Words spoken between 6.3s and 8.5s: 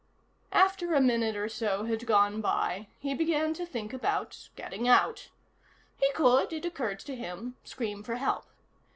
it occurred to him, scream for help.